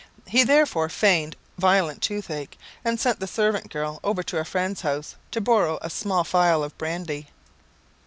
He 0.25 0.43
therefore 0.43 0.89
feigned 0.89 1.35
violent 1.59 2.01
toothache, 2.01 2.57
and 2.83 2.99
sent 2.99 3.19
the 3.19 3.27
servant 3.27 3.69
girl 3.71 3.99
over 4.03 4.23
to 4.23 4.39
a 4.39 4.43
friend's 4.45 4.81
house 4.81 5.15
to 5.29 5.39
borrow 5.39 5.77
a 5.83 5.91
small 5.91 6.23
phial 6.23 6.63
of 6.63 6.75
brandy. 6.79 7.27